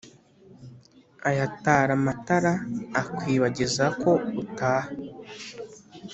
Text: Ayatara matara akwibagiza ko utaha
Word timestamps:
Ayatara 1.29 1.93
matara 2.05 2.53
akwibagiza 3.01 3.85
ko 4.01 4.11
utaha 4.41 4.89